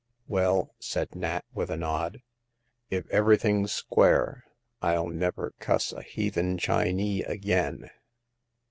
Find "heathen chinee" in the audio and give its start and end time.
6.01-7.21